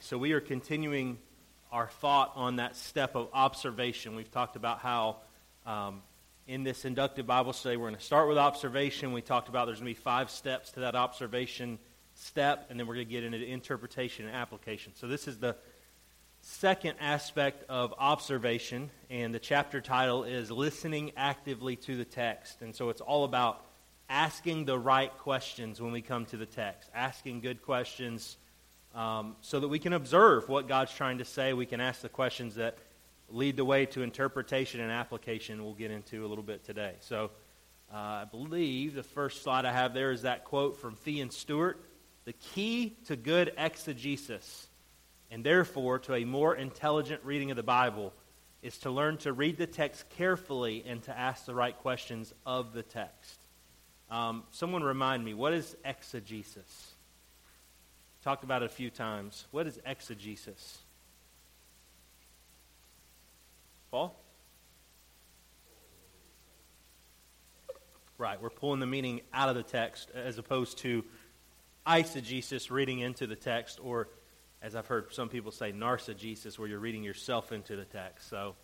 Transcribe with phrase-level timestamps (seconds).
[0.00, 1.18] So we are continuing
[1.70, 4.16] our thought on that step of observation.
[4.16, 5.16] We've talked about how
[5.66, 6.02] um,
[6.46, 9.12] in this inductive Bible study, we're going to start with observation.
[9.12, 11.78] We talked about there's going to be five steps to that observation
[12.14, 14.92] step, and then we're going to get into interpretation and application.
[14.94, 15.56] So this is the
[16.40, 22.62] second aspect of observation, and the chapter title is Listening Actively to the Text.
[22.62, 23.64] And so it's all about
[24.08, 28.36] asking the right questions when we come to the text, asking good questions
[28.94, 31.52] um, so that we can observe what God's trying to say.
[31.52, 32.78] We can ask the questions that
[33.28, 36.94] lead the way to interpretation and application we'll get into a little bit today.
[37.00, 37.30] So
[37.92, 41.32] uh, I believe the first slide I have there is that quote from Fee and
[41.32, 41.80] Stuart
[42.24, 44.68] The key to good exegesis,
[45.30, 48.12] and therefore to a more intelligent reading of the Bible,
[48.62, 52.72] is to learn to read the text carefully and to ask the right questions of
[52.72, 53.38] the text.
[54.10, 56.93] Um, someone remind me, what is exegesis?
[58.24, 59.44] Talked about it a few times.
[59.50, 60.78] What is exegesis?
[63.90, 64.18] Paul?
[68.16, 71.04] Right, we're pulling the meaning out of the text as opposed to
[71.86, 74.08] eisegesis, reading into the text, or
[74.62, 78.30] as I've heard some people say, narcigesis, where you're reading yourself into the text.
[78.30, 78.54] So,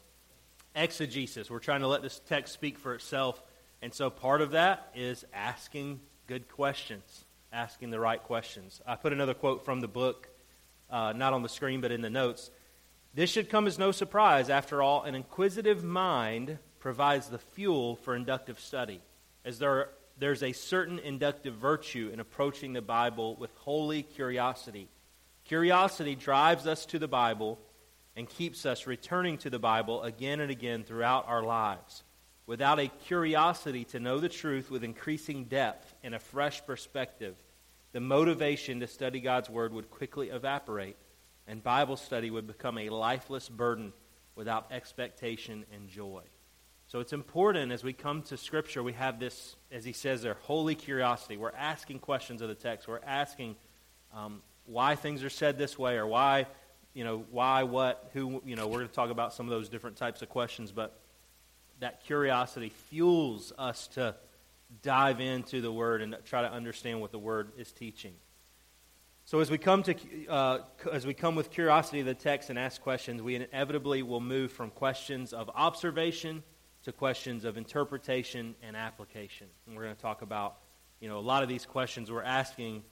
[0.74, 3.42] exegesis, we're trying to let this text speak for itself.
[3.82, 8.80] And so, part of that is asking good questions asking the right questions.
[8.86, 10.28] I put another quote from the book,
[10.88, 12.50] uh, not on the screen, but in the notes.
[13.14, 14.50] This should come as no surprise.
[14.50, 19.00] After all, an inquisitive mind provides the fuel for inductive study,
[19.44, 24.88] as there, there's a certain inductive virtue in approaching the Bible with holy curiosity.
[25.44, 27.58] Curiosity drives us to the Bible
[28.16, 32.04] and keeps us returning to the Bible again and again throughout our lives.
[32.50, 37.36] Without a curiosity to know the truth with increasing depth and a fresh perspective,
[37.92, 40.96] the motivation to study God's Word would quickly evaporate,
[41.46, 43.92] and Bible study would become a lifeless burden
[44.34, 46.22] without expectation and joy.
[46.88, 50.34] So it's important as we come to Scripture, we have this, as he says there,
[50.34, 51.36] holy curiosity.
[51.36, 52.88] We're asking questions of the text.
[52.88, 53.54] We're asking
[54.12, 56.48] um, why things are said this way or why,
[56.94, 59.68] you know, why, what, who, you know, we're going to talk about some of those
[59.68, 60.99] different types of questions, but
[61.80, 64.14] that curiosity fuels us to
[64.82, 68.14] dive into the Word and try to understand what the Word is teaching.
[69.24, 69.94] So as we come to
[70.28, 70.58] uh,
[70.92, 74.50] as we come with curiosity to the text and ask questions, we inevitably will move
[74.50, 76.42] from questions of observation
[76.84, 79.46] to questions of interpretation and application.
[79.66, 80.56] And we're going to talk about,
[80.98, 82.82] you know, a lot of these questions we're asking.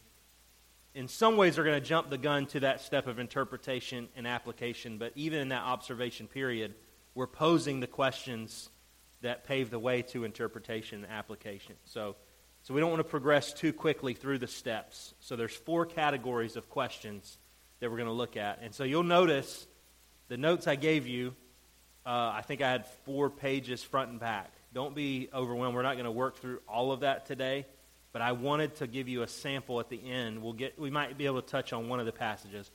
[0.95, 4.27] In some ways, are going to jump the gun to that step of interpretation and
[4.27, 4.99] application.
[4.99, 6.75] But even in that observation period,
[7.15, 8.71] we're posing the questions
[9.23, 11.75] that pave the way to interpretation and application.
[11.85, 12.17] So,
[12.63, 15.15] so we don't want to progress too quickly through the steps.
[15.21, 17.39] So there's four categories of questions
[17.81, 18.61] that we're going to look at.
[18.63, 19.67] And so you'll notice
[20.29, 21.35] the notes I gave you,
[22.05, 24.53] uh, I think I had four pages front and back.
[24.73, 25.75] Don't be overwhelmed.
[25.75, 27.67] We're not going to work through all of that today,
[28.13, 30.43] but I wanted to give you a sample at the end.
[30.43, 32.71] We'll get, we might be able to touch on one of the passages.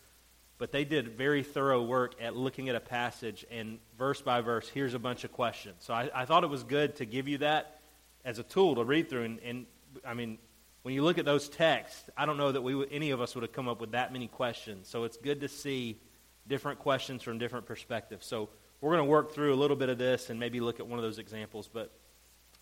[0.58, 4.70] But they did very thorough work at looking at a passage and verse by verse,
[4.70, 5.76] here's a bunch of questions.
[5.80, 7.80] So I, I thought it was good to give you that
[8.24, 9.24] as a tool to read through.
[9.24, 9.66] And, and
[10.06, 10.38] I mean,
[10.84, 13.42] when you look at those texts, I don't know that we any of us would
[13.42, 14.88] have come up with that many questions.
[14.88, 16.00] So it's good to see
[16.48, 18.26] different questions from different perspectives.
[18.26, 18.50] So
[18.82, 21.00] we're going to work through a little bit of this and maybe look at one
[21.00, 21.92] of those examples, but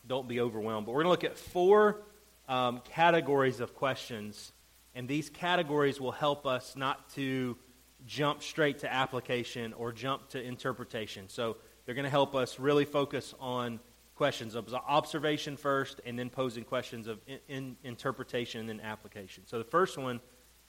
[0.08, 0.85] don't be overwhelmed.
[0.85, 2.03] But we're going to look at four
[2.47, 4.52] um, categories of questions,
[4.94, 7.58] and these categories will help us not to
[8.06, 11.29] jump straight to application or jump to interpretation.
[11.29, 13.79] So they're going to help us really focus on
[14.16, 19.44] questions of observation first and then posing questions of in, in interpretation and then application.
[19.47, 20.19] So the first one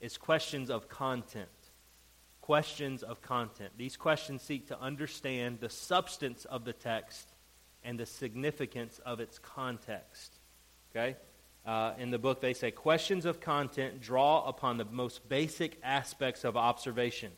[0.01, 1.49] is questions of content.
[2.41, 3.73] Questions of content.
[3.77, 7.33] These questions seek to understand the substance of the text
[7.85, 10.39] and the significance of its context.
[10.91, 11.17] Okay?
[11.65, 16.45] Uh, in the book, they say questions of content draw upon the most basic aspects
[16.45, 17.31] of observation,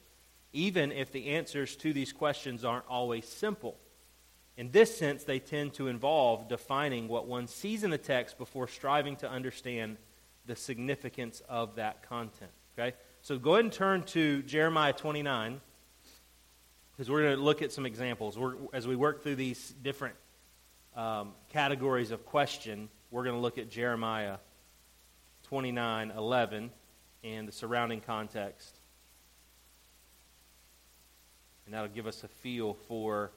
[0.52, 3.76] even if the answers to these questions aren't always simple.
[4.56, 8.68] In this sense, they tend to involve defining what one sees in the text before
[8.68, 9.98] striving to understand
[10.46, 12.50] the significance of that content.
[12.78, 12.96] Okay?
[13.20, 15.60] So go ahead and turn to Jeremiah 29,
[16.92, 18.38] because we're going to look at some examples.
[18.38, 20.14] We're, as we work through these different
[20.94, 24.38] um, categories of question, we're going to look at Jeremiah
[25.44, 26.72] 29 11
[27.22, 28.76] and the surrounding context.
[31.64, 33.30] And that'll give us a feel for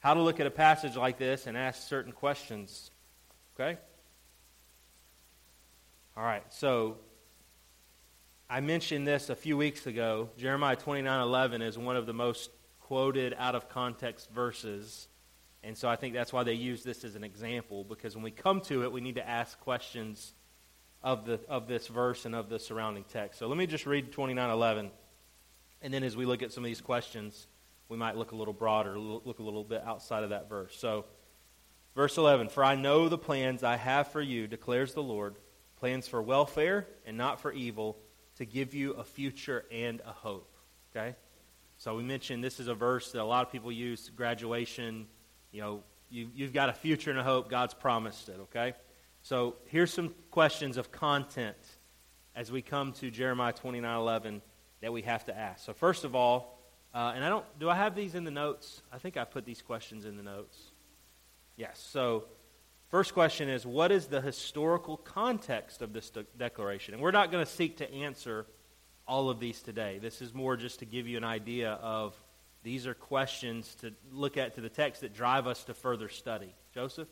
[0.00, 2.90] how to look at a passage like this and ask certain questions.
[3.54, 3.78] Okay?
[6.16, 6.96] All right, so
[8.50, 10.30] I mentioned this a few weeks ago.
[10.38, 12.50] Jeremiah 29:11 is one of the most
[12.80, 15.06] quoted out of context verses.
[15.62, 18.30] And so I think that's why they use this as an example because when we
[18.30, 20.32] come to it, we need to ask questions
[21.02, 23.38] of the of this verse and of the surrounding text.
[23.38, 24.90] So let me just read 29:11
[25.82, 27.46] and then as we look at some of these questions,
[27.88, 30.76] we might look a little broader, look a little bit outside of that verse.
[30.76, 31.06] So
[31.94, 35.36] verse 11, "For I know the plans I have for you," declares the Lord,
[35.76, 37.98] plans for welfare and not for evil
[38.36, 40.54] to give you a future and a hope.
[40.90, 41.16] Okay?
[41.78, 45.08] So we mentioned this is a verse that a lot of people use graduation.
[45.52, 47.50] You know, you, you've got a future and a hope.
[47.50, 48.38] God's promised it.
[48.42, 48.74] Okay?
[49.22, 51.56] So here's some questions of content
[52.34, 54.40] as we come to Jeremiah 29:11
[54.80, 55.64] that we have to ask.
[55.64, 56.58] So first of all,
[56.94, 58.82] uh, and I don't do I have these in the notes?
[58.92, 60.56] I think I put these questions in the notes.
[61.56, 61.78] Yes.
[61.78, 62.24] So
[62.90, 66.92] First question is what is the historical context of this de- declaration?
[66.92, 68.46] And we're not going to seek to answer
[69.06, 70.00] all of these today.
[70.02, 72.16] This is more just to give you an idea of
[72.62, 76.54] these are questions to look at to the text that drive us to further study.
[76.74, 77.08] Joseph?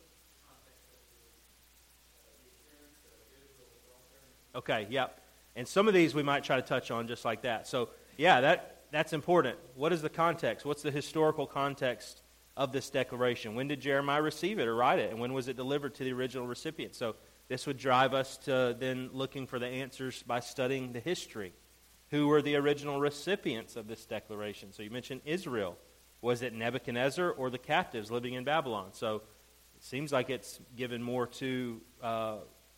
[4.55, 5.21] Okay, yep.
[5.55, 7.67] And some of these we might try to touch on just like that.
[7.67, 9.57] So, yeah, that, that's important.
[9.75, 10.65] What is the context?
[10.65, 12.21] What's the historical context
[12.59, 13.55] of this declaration.
[13.55, 15.11] When did Jeremiah receive it or write it?
[15.11, 16.93] And when was it delivered to the original recipient?
[16.93, 17.15] So
[17.47, 21.53] this would drive us to then looking for the answers by studying the history.
[22.11, 24.71] Who were the original recipients of this declaration?
[24.73, 25.77] So you mentioned Israel.
[26.21, 28.89] Was it Nebuchadnezzar or the captives living in Babylon?
[28.93, 29.17] So
[29.75, 32.37] it seems like it's given more to, uh,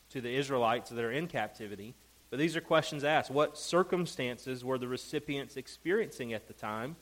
[0.09, 1.95] to the Israelites that are in captivity.
[2.29, 3.31] But these are questions asked.
[3.31, 6.95] What circumstances were the recipients experiencing at the time?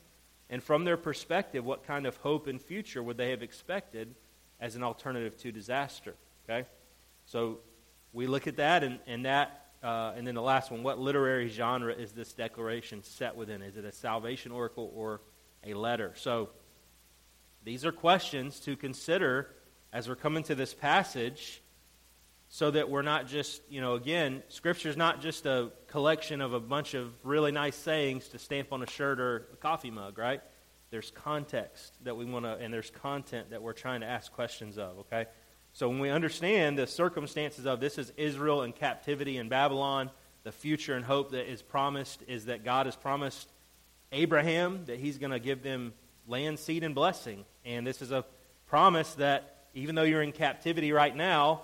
[0.49, 4.15] And from their perspective, what kind of hope and future would they have expected
[4.59, 6.15] as an alternative to disaster?
[6.45, 6.67] Okay?
[7.25, 7.59] So
[8.13, 11.47] we look at that, and, and that, uh, and then the last one, what literary
[11.47, 13.61] genre is this declaration set within?
[13.61, 15.21] Is it a salvation oracle or
[15.63, 16.13] a letter?
[16.15, 16.49] So
[17.63, 19.49] these are questions to consider
[19.93, 21.61] as we're coming to this passage
[22.49, 26.53] so that we're not just, you know, again, Scripture is not just a collection of
[26.53, 30.17] a bunch of really nice sayings to stamp on a shirt or a coffee mug,
[30.17, 30.41] right?
[30.89, 34.79] There's context that we want to, and there's content that we're trying to ask questions
[34.79, 35.27] of, okay?
[35.79, 40.11] So when we understand the circumstances of this is Israel in captivity in Babylon,
[40.43, 43.47] the future and hope that is promised is that God has promised
[44.11, 45.93] Abraham that he's going to give them
[46.27, 47.45] land, seed, and blessing.
[47.63, 48.25] And this is a
[48.67, 51.61] promise that even though you're in captivity right now,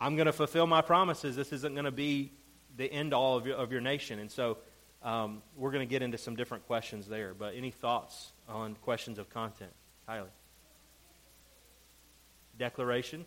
[0.00, 1.36] I'm going to fulfill my promises.
[1.36, 2.32] This isn't going to be
[2.76, 4.18] the end all of your, of your nation.
[4.18, 4.58] And so
[5.00, 7.34] um, we're going to get into some different questions there.
[7.34, 9.70] But any thoughts on questions of content?
[10.08, 10.26] Kylie.
[12.58, 13.26] Declaration?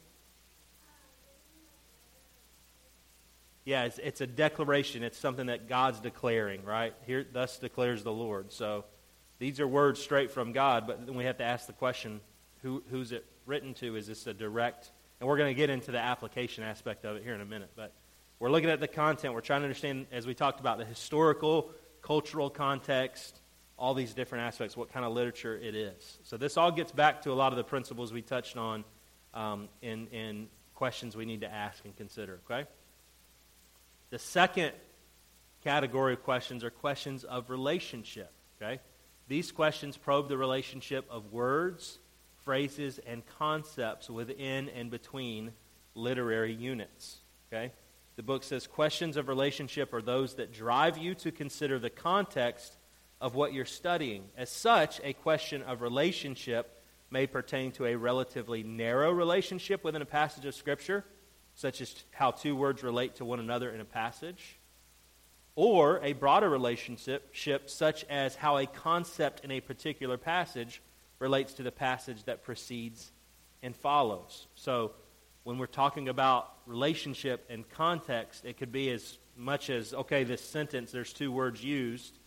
[3.67, 5.03] Yeah, it's, it's a declaration.
[5.03, 6.93] It's something that God's declaring, right?
[7.05, 8.53] Here, thus declares the Lord.
[8.53, 8.85] So
[9.39, 12.21] these are words straight from God, but then we have to ask the question
[12.61, 13.97] who, who's it written to?
[13.97, 17.23] Is this a direct and we're going to get into the application aspect of it
[17.23, 17.71] here in a minute.
[17.75, 17.93] But
[18.39, 19.33] we're looking at the content.
[19.33, 21.71] We're trying to understand, as we talked about, the historical,
[22.01, 23.41] cultural context,
[23.77, 26.19] all these different aspects, what kind of literature it is.
[26.23, 28.85] So this all gets back to a lot of the principles we touched on
[29.33, 32.67] um, in, in questions we need to ask and consider, okay?
[34.09, 34.71] The second
[35.63, 38.31] category of questions are questions of relationship,
[38.62, 38.79] okay?
[39.27, 42.00] These questions probe the relationship of words
[42.48, 45.51] phrases and concepts within and between
[45.96, 47.17] literary units.
[47.51, 47.74] Okay?
[48.15, 52.77] The book says questions of relationship are those that drive you to consider the context
[53.20, 54.24] of what you're studying.
[54.38, 56.81] As such, a question of relationship
[57.12, 61.03] may pertain to a relatively narrow relationship within a passage of Scripture,
[61.57, 64.59] such as how two words relate to one another in a passage,
[65.55, 67.35] or a broader relationship,
[67.65, 70.83] such as how a concept in a particular passage
[71.17, 73.11] relates to the passage that precedes
[73.63, 74.45] and follows.
[74.53, 74.91] So
[75.45, 80.41] when we're talking about relationship and context, it could be as much as, okay, this
[80.41, 82.19] sentence, there's two words used.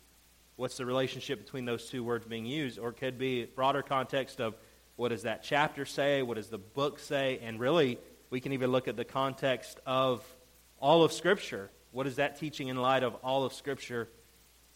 [0.57, 2.81] What's the relationship between those two words being used?
[2.81, 4.57] Or it could be broader context of
[4.97, 6.23] what does that chapter say?
[6.23, 7.39] What does the book say?
[7.45, 7.99] And really,
[8.31, 10.25] we can even look at the context of
[10.79, 11.71] all of Scripture.
[11.93, 14.09] What is that teaching in light of all of Scripture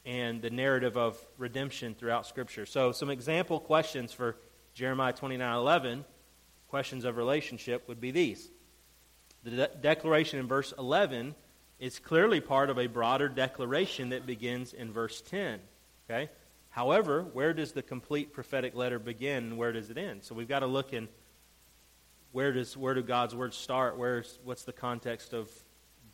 [0.04, 2.66] and the narrative of redemption throughout Scripture.
[2.66, 4.36] So, some example questions for
[4.74, 6.04] Jeremiah 29 11,
[6.68, 8.50] questions of relationship, would be these.
[9.44, 11.34] The de- declaration in verse 11
[11.78, 15.60] is clearly part of a broader declaration that begins in verse 10.
[16.08, 16.30] Okay?
[16.70, 20.24] However, where does the complete prophetic letter begin and where does it end?
[20.24, 21.08] So we've got to look in
[22.34, 23.96] where does where do God's words start?
[23.96, 25.48] Where's what's the context of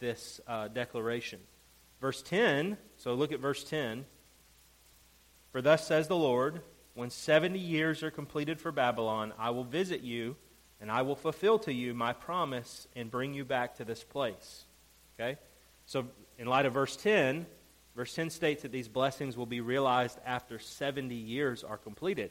[0.00, 1.40] this uh, declaration?
[1.98, 4.04] Verse 10, so look at verse 10.
[5.50, 6.60] For thus says the Lord,
[6.92, 10.36] when 70 years are completed for Babylon, I will visit you,
[10.78, 14.66] and I will fulfill to you my promise and bring you back to this place.
[15.18, 15.38] Okay?
[15.86, 16.06] So,
[16.38, 17.46] in light of verse 10,
[17.96, 22.30] verse 10 states that these blessings will be realized after 70 years are completed.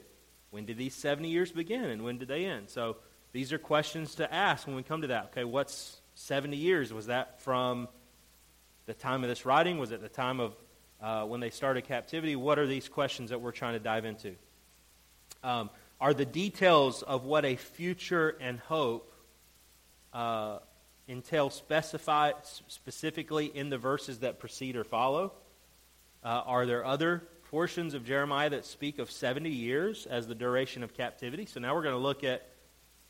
[0.52, 2.70] When did these 70 years begin, and when did they end?
[2.70, 2.98] So,
[3.32, 5.26] these are questions to ask when we come to that.
[5.26, 6.92] Okay, what's 70 years?
[6.92, 7.88] Was that from
[8.86, 9.78] the time of this writing?
[9.78, 10.56] Was it the time of
[11.02, 12.36] uh, when they started captivity?
[12.36, 14.36] What are these questions that we're trying to dive into?
[15.44, 15.70] Um,
[16.02, 19.14] are the details of what a future and hope
[20.12, 20.60] uh,
[21.08, 22.36] entail specified
[22.68, 25.34] specifically in the verses that precede or follow?
[26.24, 30.84] Uh, are there other portions of Jeremiah that speak of 70 years as the duration
[30.84, 31.46] of captivity?
[31.46, 32.48] So now we're going to look at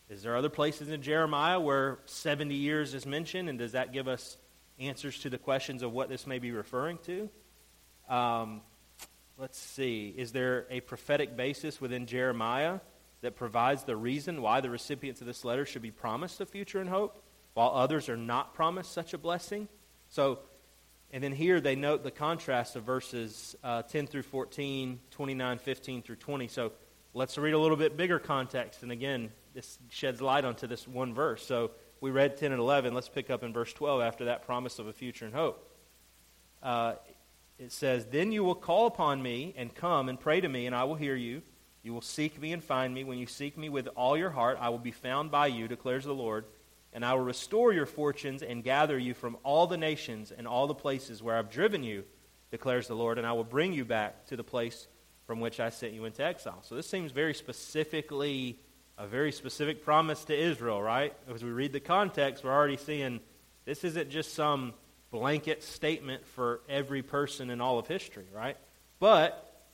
[0.09, 4.07] is there other places in Jeremiah where 70 years is mentioned, and does that give
[4.07, 4.37] us
[4.79, 7.29] answers to the questions of what this may be referring to?
[8.09, 8.61] Um,
[9.37, 10.13] let's see.
[10.17, 12.79] Is there a prophetic basis within Jeremiah
[13.21, 16.79] that provides the reason why the recipients of this letter should be promised a future
[16.79, 17.23] and hope,
[17.53, 19.67] while others are not promised such a blessing?
[20.07, 20.39] So,
[21.11, 26.01] and then here they note the contrast of verses uh, 10 through 14, 29, 15
[26.01, 26.47] through 20.
[26.47, 26.71] So
[27.13, 28.81] let's read a little bit bigger context.
[28.81, 31.45] And again, this sheds light onto this one verse.
[31.45, 32.93] So we read 10 and 11.
[32.93, 35.69] Let's pick up in verse 12 after that promise of a future and hope.
[36.63, 36.93] Uh,
[37.57, 40.73] it says, Then you will call upon me and come and pray to me, and
[40.73, 41.41] I will hear you.
[41.83, 43.03] You will seek me and find me.
[43.03, 46.05] When you seek me with all your heart, I will be found by you, declares
[46.05, 46.45] the Lord.
[46.93, 50.67] And I will restore your fortunes and gather you from all the nations and all
[50.67, 52.05] the places where I've driven you,
[52.49, 53.17] declares the Lord.
[53.17, 54.87] And I will bring you back to the place
[55.27, 56.59] from which I sent you into exile.
[56.63, 58.57] So this seems very specifically
[58.99, 61.13] a very specific promise to Israel, right?
[61.33, 63.21] As we read the context, we're already seeing
[63.63, 64.73] this isn't just some
[65.09, 68.57] blanket statement for every person in all of history, right?
[68.99, 69.65] But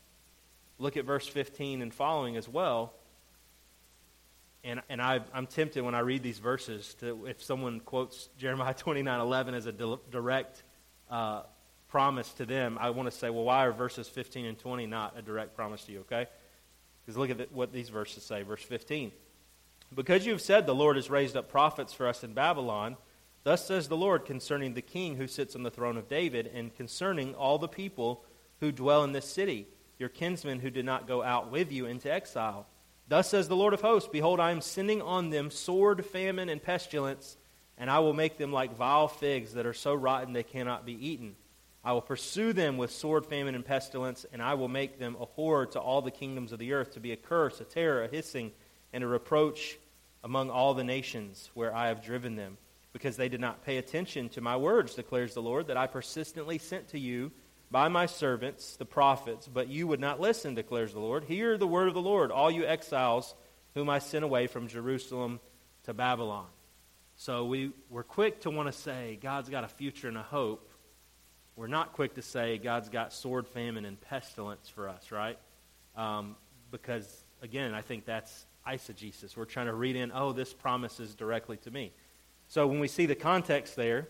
[0.78, 2.94] look at verse 15 and following as well.
[4.64, 8.74] And, and I, am tempted when I read these verses to, if someone quotes Jeremiah
[8.78, 10.62] 29 11 as a di- direct
[11.10, 11.42] uh,
[11.88, 15.18] promise to them, I want to say, well, why are verses 15 and 20 not
[15.18, 16.28] a direct promise to you, okay?
[17.06, 18.42] Because look at what these verses say.
[18.42, 19.12] Verse 15.
[19.94, 22.98] Because you have said, The Lord has raised up prophets for us in Babylon,
[23.44, 26.76] thus says the Lord concerning the king who sits on the throne of David, and
[26.76, 28.24] concerning all the people
[28.60, 29.68] who dwell in this city,
[30.00, 32.66] your kinsmen who did not go out with you into exile.
[33.08, 36.62] Thus says the Lord of hosts Behold, I am sending on them sword, famine, and
[36.62, 37.38] pestilence,
[37.78, 41.08] and I will make them like vile figs that are so rotten they cannot be
[41.08, 41.36] eaten.
[41.86, 45.26] I will pursue them with sword, famine, and pestilence, and I will make them a
[45.26, 48.08] horror to all the kingdoms of the earth, to be a curse, a terror, a
[48.08, 48.52] hissing,
[48.92, 49.78] and a reproach
[50.24, 52.58] among all the nations where I have driven them,
[52.92, 56.58] because they did not pay attention to my words, declares the Lord, that I persistently
[56.58, 57.32] sent to you
[57.70, 61.26] by my servants, the prophets, but you would not listen, declares the Lord.
[61.26, 63.36] Hear the word of the Lord, all you exiles
[63.76, 65.40] whom I sent away from Jerusalem
[65.84, 66.48] to Babylon.
[67.16, 70.72] So we, we're quick to want to say God's got a future and a hope
[71.56, 75.38] we're not quick to say God's got sword, famine, and pestilence for us, right?
[75.96, 76.36] Um,
[76.72, 79.38] because, again, I think that's eisegesis.
[79.38, 81.94] We're trying to read in, oh, this promises directly to me.
[82.48, 84.08] So when we see the context there,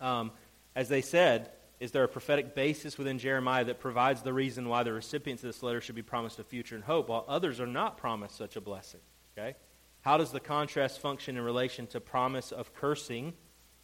[0.00, 0.30] um,
[0.76, 4.84] as they said, is there a prophetic basis within Jeremiah that provides the reason why
[4.84, 7.66] the recipients of this letter should be promised a future and hope, while others are
[7.66, 9.00] not promised such a blessing?
[9.36, 9.56] Okay?
[10.02, 13.32] How does the contrast function in relation to promise of cursing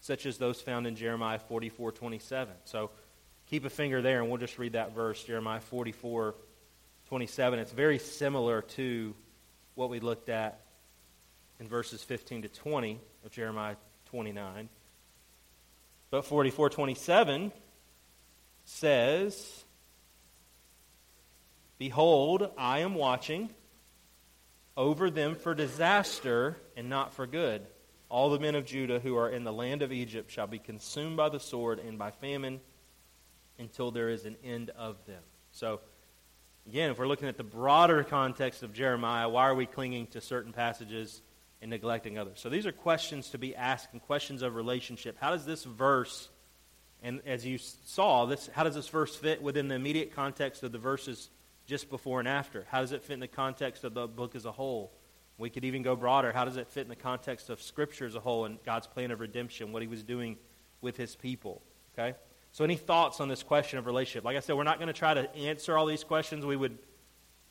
[0.01, 2.55] such as those found in Jeremiah 44 27.
[2.65, 2.91] So
[3.47, 6.35] keep a finger there, and we'll just read that verse, Jeremiah 44
[7.09, 7.59] 27.
[7.59, 9.15] It's very similar to
[9.75, 10.61] what we looked at
[11.59, 13.77] in verses 15 to 20 of Jeremiah
[14.07, 14.69] 29.
[16.11, 17.53] But 44 27
[18.65, 19.65] says,
[21.79, 23.51] Behold, I am watching
[24.77, 27.67] over them for disaster and not for good
[28.11, 31.17] all the men of Judah who are in the land of Egypt shall be consumed
[31.17, 32.61] by the sword and by famine
[33.59, 35.23] until there is an end of them.
[35.53, 35.81] So,
[36.67, 40.21] again, if we're looking at the broader context of Jeremiah, why are we clinging to
[40.21, 41.23] certain passages
[41.63, 42.41] and neglecting others?
[42.41, 45.17] So, these are questions to be asked and questions of relationship.
[45.21, 46.29] How does this verse,
[47.05, 50.73] and as you saw, this, how does this verse fit within the immediate context of
[50.73, 51.31] the verses
[51.67, 52.67] just before and after?
[52.71, 54.91] How does it fit in the context of the book as a whole?
[55.41, 56.33] We could even go broader.
[56.33, 59.11] How does it fit in the context of Scripture as a whole and God's plan
[59.11, 60.37] of redemption, what He was doing
[60.81, 61.63] with His people?
[61.95, 62.17] Okay?
[62.53, 64.25] So, any thoughts on this question of relationship?
[64.25, 66.45] Like I said, we're not going to try to answer all these questions.
[66.45, 66.79] We would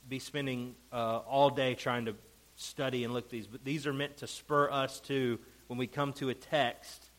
[0.08, 2.15] be spending uh, all day trying to
[2.55, 3.48] study and look at these.
[3.48, 7.10] But these are meant to spur us to, when we come to a text,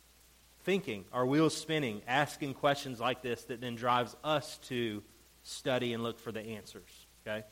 [0.64, 5.02] thinking, our wheels spinning, asking questions like this that then drives us to
[5.42, 7.06] study and look for the answers.
[7.26, 7.44] Okay?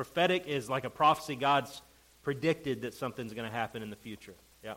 [0.00, 1.82] Prophetic is like a prophecy God's
[2.22, 4.32] predicted that something's going to happen in the future.
[4.64, 4.76] Yeah.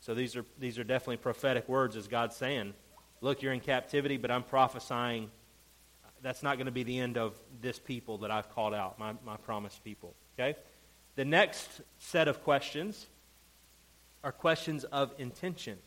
[0.00, 2.74] So these are these are definitely prophetic words as God's saying,
[3.20, 5.30] look, you're in captivity, but I'm prophesying
[6.22, 9.12] that's not going to be the end of this people that I've called out, my,
[9.24, 10.16] my promised people.
[10.36, 10.58] Okay?
[11.14, 13.06] The next set of questions
[14.24, 15.78] are questions of intention.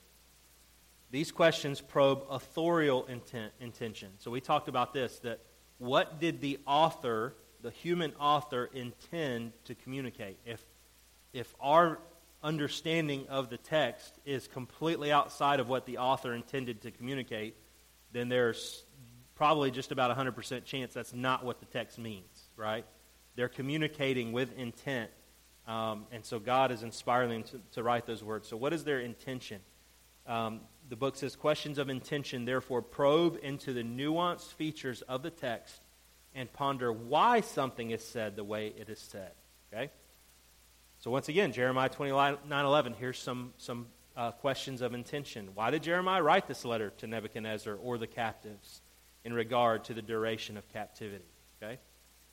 [1.12, 4.12] These questions probe authorial intent, intention.
[4.20, 5.42] So we talked about this that
[5.78, 10.40] what did the author, the human author, intend to communicate?
[10.46, 10.64] If,
[11.34, 12.00] if our
[12.44, 17.56] understanding of the text is completely outside of what the author intended to communicate,
[18.12, 18.84] then there's
[19.36, 22.86] probably just about 100% chance that's not what the text means, right?
[23.36, 25.12] They're communicating with intent
[25.68, 28.48] um, and so God is inspiring them to, to, write those words.
[28.48, 29.62] So, what is their intention?
[30.28, 35.30] Um, the book says, Questions of intention, therefore, probe into the nuanced features of the
[35.30, 35.82] text
[36.34, 39.32] and ponder why something is said the way it is said.
[39.74, 39.92] Okay?
[41.00, 45.50] So, once again, Jeremiah 29 11, here's some, some uh, questions of intention.
[45.56, 48.82] Why did Jeremiah write this letter to Nebuchadnezzar or the captives
[49.24, 51.26] in regard to the duration of captivity?
[51.62, 51.80] Okay?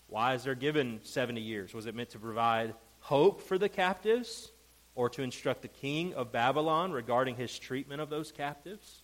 [0.09, 1.75] Why is there given 70 years?
[1.75, 4.51] Was it meant to provide hope for the captives
[4.95, 9.03] or to instruct the king of Babylon regarding his treatment of those captives?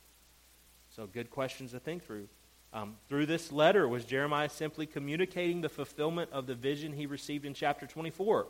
[0.90, 2.28] So, good questions to think through.
[2.74, 7.44] Um, through this letter, was Jeremiah simply communicating the fulfillment of the vision he received
[7.44, 8.48] in chapter 24?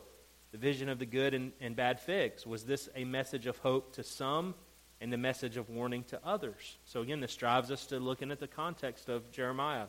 [0.50, 2.46] The vision of the good and, and bad figs.
[2.46, 4.54] Was this a message of hope to some
[4.98, 6.78] and a message of warning to others?
[6.86, 9.88] So, again, this drives us to looking at the context of Jeremiah.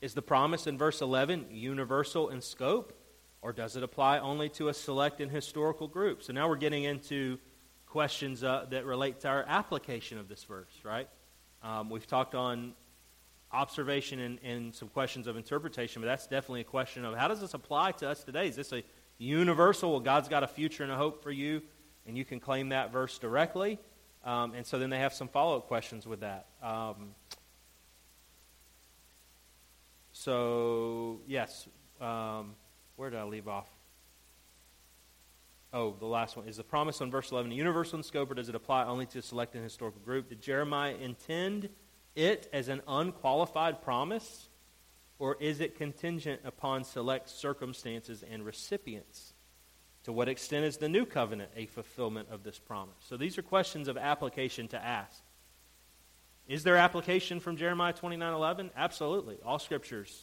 [0.00, 2.92] Is the promise in verse 11 universal in scope?
[3.40, 6.24] Or does it apply only to a select and historical group?
[6.24, 7.38] So now we're getting into
[7.86, 11.08] questions uh, that relate to our application of this verse, right?
[11.62, 12.74] Um, we've talked on
[13.52, 17.40] observation and, and, some questions of interpretation, but that's definitely a question of how does
[17.40, 18.48] this apply to us today?
[18.48, 18.82] Is this a
[19.18, 19.92] universal?
[19.92, 21.62] Well, God's got a future and a hope for you,
[22.06, 23.78] and you can claim that verse directly.
[24.24, 26.46] Um, and so then they have some follow up questions with that.
[26.60, 27.14] Um,
[30.12, 31.68] so, yes.
[32.00, 32.56] Um,
[32.96, 33.68] where did I leave off?
[35.72, 36.48] Oh, the last one.
[36.48, 39.18] Is the promise on verse 11 universal in scope, or does it apply only to
[39.18, 40.28] a selected historical group?
[40.28, 41.68] Did Jeremiah intend
[42.16, 44.48] it as an unqualified promise,
[45.18, 49.32] or is it contingent upon select circumstances and recipients?
[50.04, 52.96] To what extent is the new covenant a fulfillment of this promise?
[53.00, 55.22] So these are questions of application to ask.
[56.48, 58.70] Is there application from Jeremiah 29:11?
[58.76, 59.38] Absolutely.
[59.44, 60.22] All scriptures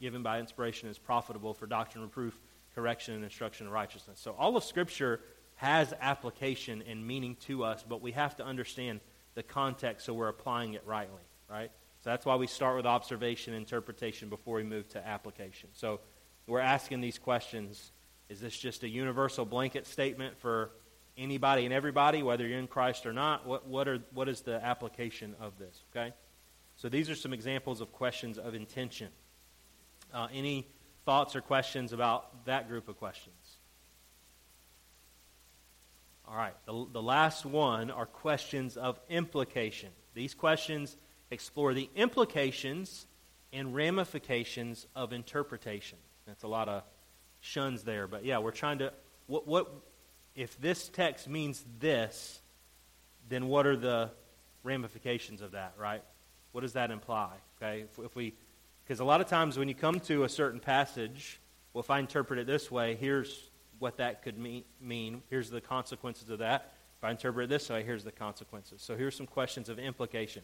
[0.00, 2.38] given by inspiration is profitable for doctrine, reproof,
[2.74, 4.20] correction, and instruction in righteousness.
[4.20, 5.20] So all of Scripture
[5.56, 9.00] has application and meaning to us, but we have to understand
[9.34, 11.22] the context so we're applying it rightly,
[11.54, 11.70] right?
[12.02, 15.68] So that's why we start with observation and interpretation before we move to application.
[15.72, 16.00] So
[16.46, 17.92] we're asking these questions.
[18.28, 20.70] Is this just a universal blanket statement for
[21.16, 23.46] anybody and everybody, whether you're in Christ or not?
[23.46, 26.12] What, what, are, what is the application of this, okay?
[26.76, 29.08] So these are some examples of questions of intention.
[30.12, 30.66] Uh, any
[31.04, 33.36] thoughts or questions about that group of questions?
[36.26, 39.90] All right, the, the last one are questions of implication.
[40.14, 40.96] These questions
[41.34, 43.06] explore the implications
[43.52, 45.98] and ramifications of interpretation.
[46.26, 46.82] That's a lot of
[47.40, 48.92] shuns there, but yeah, we're trying to.
[49.26, 49.70] What, what
[50.34, 52.40] if this text means this?
[53.28, 54.10] Then what are the
[54.62, 55.74] ramifications of that?
[55.78, 56.02] Right?
[56.52, 57.32] What does that imply?
[57.56, 58.34] Okay, if, if we
[58.84, 61.40] because a lot of times when you come to a certain passage,
[61.72, 64.64] well, if I interpret it this way, here's what that could mean.
[64.80, 65.22] mean.
[65.30, 66.72] Here's the consequences of that.
[66.98, 68.82] If I interpret it this way, here's the consequences.
[68.82, 70.42] So here's some questions of implication.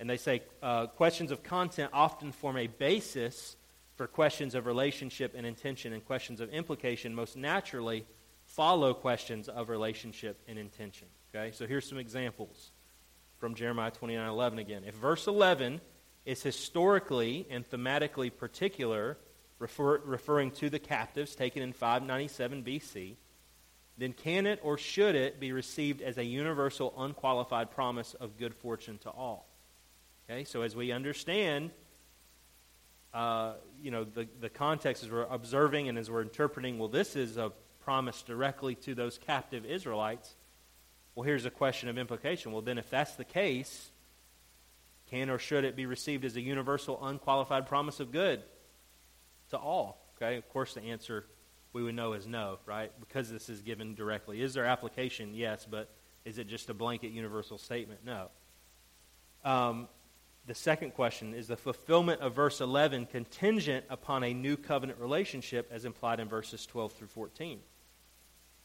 [0.00, 3.56] And they say uh, questions of content often form a basis
[3.96, 8.06] for questions of relationship and intention, and questions of implication most naturally
[8.46, 11.06] follow questions of relationship and intention.
[11.34, 12.70] Okay, so here's some examples
[13.36, 14.84] from Jeremiah 29 11 again.
[14.86, 15.82] If verse 11
[16.24, 19.18] is historically and thematically particular,
[19.58, 23.16] refer, referring to the captives taken in 597 BC,
[23.98, 28.54] then can it or should it be received as a universal, unqualified promise of good
[28.54, 29.49] fortune to all?
[30.30, 31.72] Okay, so as we understand,
[33.12, 37.16] uh, you know, the, the context as we're observing and as we're interpreting, well, this
[37.16, 40.36] is a promise directly to those captive Israelites.
[41.16, 42.52] Well, here's a question of implication.
[42.52, 43.90] Well, then, if that's the case,
[45.10, 48.40] can or should it be received as a universal, unqualified promise of good
[49.48, 50.12] to all?
[50.16, 51.26] Okay, of course, the answer
[51.72, 52.92] we would know is no, right?
[53.00, 54.42] Because this is given directly.
[54.42, 55.34] Is there application?
[55.34, 55.90] Yes, but
[56.24, 58.04] Is it just a blanket universal statement?
[58.04, 58.28] No.
[59.44, 59.88] Um,
[60.46, 65.70] the second question is the fulfillment of verse 11 contingent upon a new covenant relationship
[65.70, 67.60] as implied in verses 12 through 14?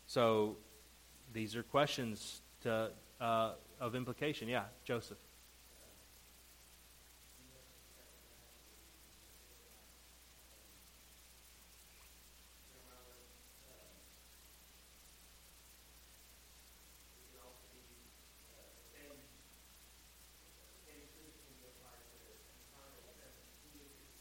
[0.07, 0.57] So
[1.33, 4.47] these are questions to, uh, of implication.
[4.47, 5.17] Yeah, Joseph.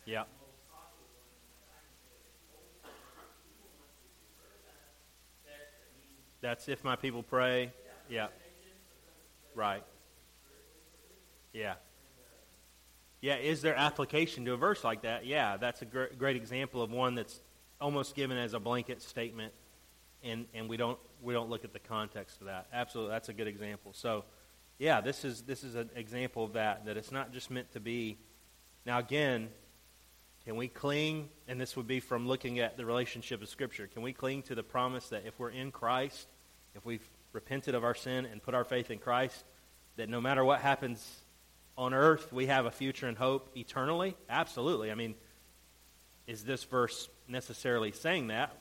[0.07, 0.25] Yeah.
[6.41, 7.73] That's if my people pray.
[8.11, 8.27] Yeah.
[9.55, 9.83] Right.
[11.55, 11.75] Yeah.
[13.23, 15.25] Yeah, is there application to a verse like that?
[15.25, 17.41] Yeah, that's a gr- great example of one that's
[17.81, 19.55] almost given as a blanket statement,
[20.23, 22.67] and, and we don't we don't look at the context of that.
[22.71, 23.93] Absolutely, that's a good example.
[23.95, 24.27] So,
[24.79, 26.85] yeah, this is this is an example of that.
[26.85, 28.19] That it's not just meant to be.
[28.85, 29.49] Now, again,
[30.45, 34.03] can we cling, and this would be from looking at the relationship of Scripture, can
[34.03, 36.29] we cling to the promise that if we're in Christ,
[36.75, 39.45] if we've repented of our sin and put our faith in Christ,
[39.97, 41.05] that no matter what happens
[41.79, 44.17] on earth, we have a future and hope eternally?
[44.29, 44.91] Absolutely.
[44.91, 45.15] I mean,
[46.27, 48.57] is this verse necessarily saying that?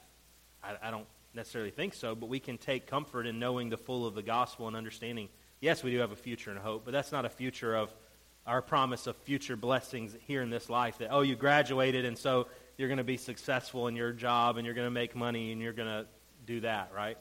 [0.63, 4.05] I, I don't necessarily think so, but we can take comfort in knowing the full
[4.05, 7.11] of the gospel and understanding, yes, we do have a future and hope, but that's
[7.11, 7.93] not a future of
[8.45, 12.47] our promise of future blessings here in this life that, oh, you graduated and so
[12.77, 15.61] you're going to be successful in your job and you're going to make money and
[15.61, 16.05] you're going to
[16.45, 17.17] do that, right?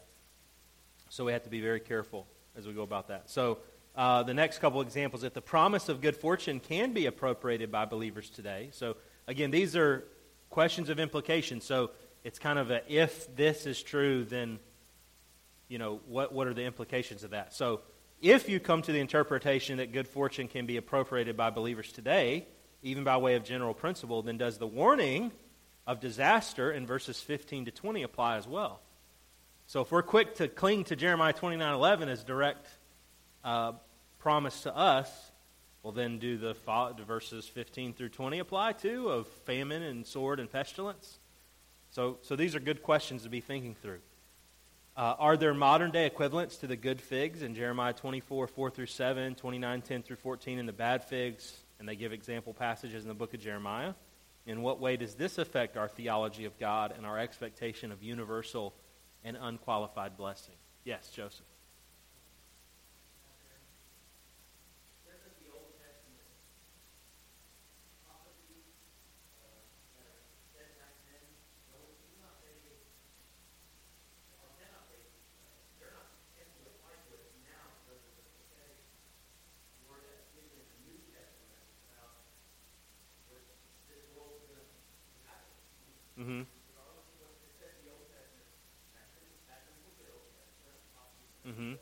[1.11, 3.31] So we have to be very careful as we go about that.
[3.31, 3.59] So
[3.95, 7.85] uh, the next couple examples, if the promise of good fortune can be appropriated by
[7.85, 8.71] believers today.
[8.73, 10.05] So again, these are
[10.49, 11.61] questions of implication.
[11.61, 11.91] So
[12.25, 14.59] it's kind of a if this is true, then
[15.69, 17.53] you know what what are the implications of that?
[17.53, 17.81] So
[18.23, 22.47] if you come to the interpretation that good fortune can be appropriated by believers today,
[22.83, 25.33] even by way of general principle, then does the warning
[25.87, 28.81] of disaster in verses 15 to 20 apply as well?
[29.67, 32.69] So if we're quick to cling to Jeremiah 29:11 as direct
[33.43, 33.73] uh,
[34.21, 35.11] promise to us,
[35.83, 36.55] well, then do the,
[36.97, 41.19] the verses 15 through 20 apply too of famine and sword and pestilence?
[41.91, 43.99] So, so these are good questions to be thinking through.
[44.95, 48.87] Uh, are there modern day equivalents to the good figs in Jeremiah 24, 4 through
[48.87, 51.57] 7, 29, 10 through 14, and the bad figs?
[51.79, 53.95] And they give example passages in the book of Jeremiah.
[54.47, 58.75] In what way does this affect our theology of God and our expectation of universal
[59.25, 60.57] and unqualified blessing?
[60.85, 61.47] Yes, Joseph.
[86.23, 86.43] Mm-hmm.
[91.49, 91.73] Mm-hmm.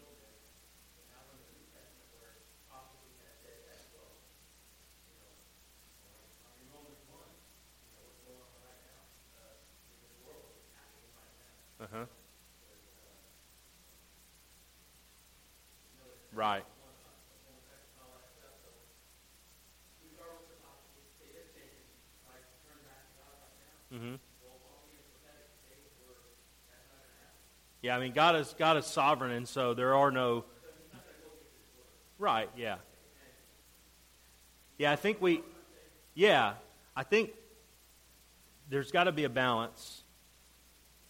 [11.82, 12.04] Uh-huh.
[16.40, 16.64] Right.
[23.92, 24.14] Mm-hmm.
[27.82, 30.46] Yeah, I mean God is God is sovereign, and so there are no.
[32.18, 32.48] Right.
[32.56, 32.76] Yeah.
[34.78, 35.42] Yeah, I think we.
[36.14, 36.54] Yeah,
[36.96, 37.32] I think
[38.70, 40.04] there's got to be a balance.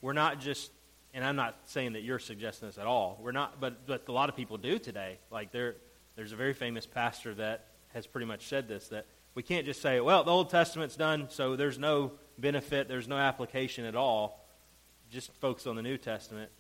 [0.01, 0.73] We're not just,
[1.13, 3.19] and I'm not saying that you're suggesting this at all.
[3.21, 5.19] We're not, but but a lot of people do today.
[5.31, 5.77] Like there,
[6.17, 9.81] there's a very famous pastor that has pretty much said this that we can't just
[9.81, 14.45] say, well, the Old Testament's done, so there's no benefit, there's no application at all.
[15.11, 16.51] Just focus on the New Testament.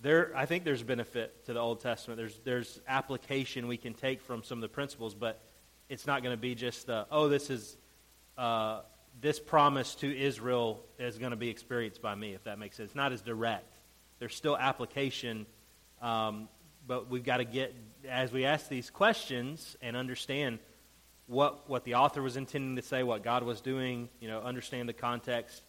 [0.00, 2.18] There, I think there's benefit to the Old Testament.
[2.18, 5.40] There's, there's application we can take from some of the principles, but
[5.88, 7.76] it's not going to be just the, oh, this is,
[8.36, 8.80] uh,
[9.20, 12.94] this promise to Israel is going to be experienced by me, if that makes sense.
[12.94, 13.71] Not as direct.
[14.22, 15.46] There's still application,
[16.00, 16.48] um,
[16.86, 17.74] but we've got to get,
[18.08, 20.60] as we ask these questions and understand
[21.26, 24.88] what, what the author was intending to say, what God was doing, you know, understand
[24.88, 25.64] the context,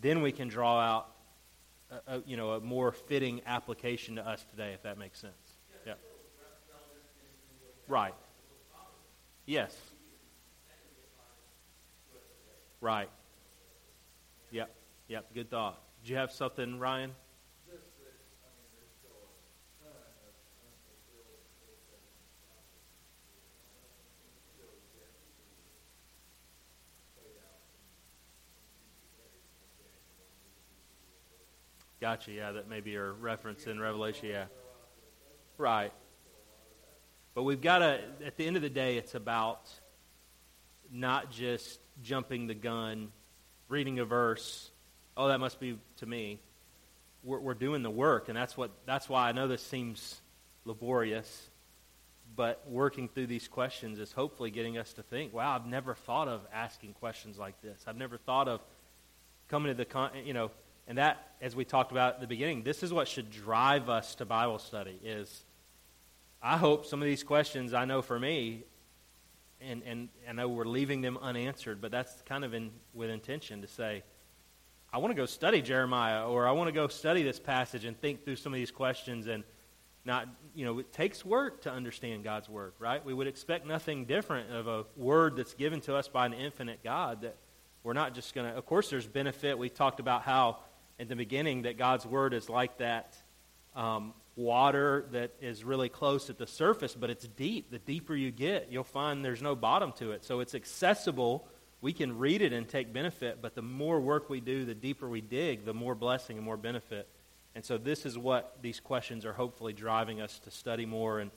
[0.00, 1.12] then we can draw out
[1.92, 5.32] a, a, you know, a more fitting application to us today, if that makes sense.
[5.86, 5.94] Yeah.
[7.86, 8.14] Right.
[9.46, 9.76] Yes.
[12.80, 13.10] Right.
[14.50, 14.74] Yep.
[15.06, 15.34] Yep.
[15.34, 15.80] Good thought.
[16.04, 17.12] Do you have something, Ryan?
[32.02, 32.32] Gotcha.
[32.32, 34.28] Yeah, that maybe are referenced in Revelation.
[34.28, 34.46] Yeah.
[35.56, 35.92] Right.
[37.32, 39.70] But we've got to, at the end of the day, it's about
[40.90, 43.12] not just jumping the gun,
[43.68, 44.72] reading a verse.
[45.16, 46.40] Oh, that must be to me.
[47.22, 48.72] We're, we're doing the work, and that's what.
[48.84, 50.20] That's why I know this seems
[50.64, 51.50] laborious,
[52.34, 55.32] but working through these questions is hopefully getting us to think.
[55.32, 57.84] Wow, I've never thought of asking questions like this.
[57.86, 58.60] I've never thought of
[59.46, 60.10] coming to the con.
[60.24, 60.50] You know,
[60.86, 64.14] and that, as we talked about at the beginning, this is what should drive us
[64.16, 64.98] to Bible study.
[65.04, 65.44] Is
[66.42, 68.64] I hope some of these questions I know for me
[69.68, 73.62] and, and I know we're leaving them unanswered, but that's kind of in, with intention
[73.62, 74.02] to say,
[74.92, 77.98] I want to go study Jeremiah, or I want to go study this passage and
[77.98, 79.44] think through some of these questions and
[80.04, 83.04] not, you know, it takes work to understand God's word, right?
[83.04, 86.82] We would expect nothing different of a word that's given to us by an infinite
[86.82, 87.36] God that
[87.84, 89.56] we're not just going to, of course, there's benefit.
[89.56, 90.58] We talked about how
[90.98, 93.16] in the beginning that God's word is like that
[93.74, 97.70] um, water that is really close at the surface, but it's deep.
[97.70, 100.24] The deeper you get, you'll find there's no bottom to it.
[100.24, 101.46] So it's accessible.
[101.80, 105.08] We can read it and take benefit, but the more work we do, the deeper
[105.08, 107.08] we dig, the more blessing and more benefit.
[107.54, 111.30] And so this is what these questions are hopefully driving us to study more and,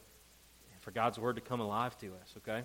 [0.81, 2.63] for God's word to come alive to us, okay?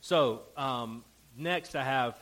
[0.00, 1.04] So, um,
[1.36, 2.18] next I have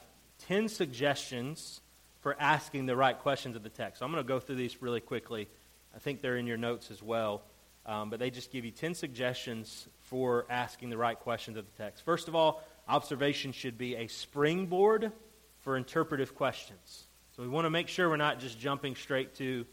[0.49, 1.81] 10 suggestions
[2.23, 3.99] for asking the right questions of the text.
[3.99, 5.49] So I'm going to go through these really quickly.
[5.95, 7.43] I think they're in your notes as well.
[7.85, 11.83] Um, but they just give you 10 suggestions for asking the right questions of the
[11.83, 12.05] text.
[12.05, 15.11] First of all, observation should be a springboard
[15.59, 17.07] for interpretive questions.
[17.37, 19.67] So we want to make sure we're not just jumping straight to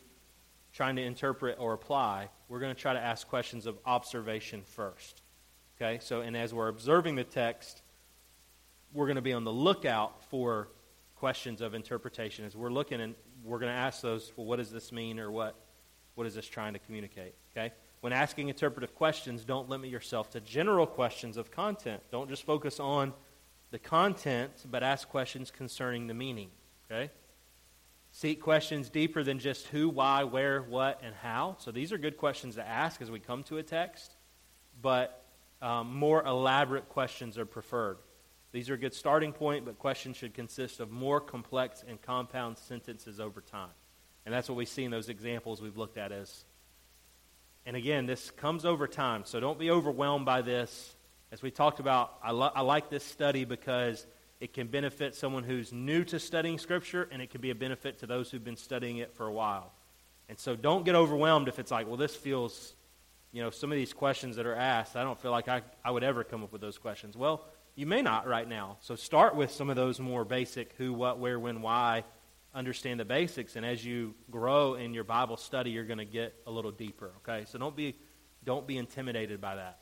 [0.73, 2.29] trying to interpret or apply.
[2.47, 5.21] We're going to try to ask questions of observation first.
[5.79, 5.99] Okay?
[6.01, 7.81] So, and as we're observing the text,
[8.93, 10.69] we're going to be on the lookout for
[11.19, 12.45] questions of interpretation.
[12.45, 15.29] As we're looking and we're going to ask those, well, what does this mean or
[15.29, 15.55] what
[16.15, 17.33] what is this trying to communicate?
[17.51, 17.71] Okay?
[18.01, 22.01] When asking interpretive questions, don't limit yourself to general questions of content.
[22.11, 23.13] Don't just focus on
[23.71, 26.49] the content, but ask questions concerning the meaning.
[26.91, 27.11] Okay?
[28.11, 31.55] Seek questions deeper than just who, why, where, what, and how.
[31.59, 34.15] So these are good questions to ask as we come to a text,
[34.81, 35.23] but
[35.61, 37.97] um, more elaborate questions are preferred.
[38.51, 42.57] These are a good starting point, but questions should consist of more complex and compound
[42.57, 43.69] sentences over time.
[44.25, 46.45] And that's what we see in those examples we've looked at as.
[47.65, 50.95] And again, this comes over time, so don't be overwhelmed by this.
[51.31, 54.07] As we talked about, I, lo- I like this study because
[54.39, 57.99] it can benefit someone who's new to studying Scripture, and it can be a benefit
[57.99, 59.71] to those who've been studying it for a while.
[60.29, 62.73] And so don't get overwhelmed if it's like, well, this feels,
[63.31, 65.91] you know, some of these questions that are asked, I don't feel like I, I
[65.91, 67.17] would ever come up with those questions.
[67.17, 67.45] Well,
[67.79, 68.75] you may not right now.
[68.81, 72.03] So start with some of those more basic who, what, where, when, why
[72.53, 76.35] understand the basics, and as you grow in your Bible study, you're going to get
[76.45, 77.13] a little deeper.
[77.17, 77.95] Okay, so don't be
[78.43, 79.79] don't be intimidated by that.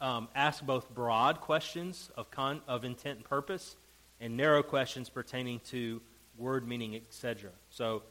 [0.00, 3.74] Um, ask both broad questions of con- of intent and purpose,
[4.20, 6.00] and narrow questions pertaining to
[6.36, 7.50] word meaning, etc.
[7.70, 8.04] So,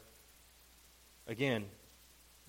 [1.28, 1.64] again,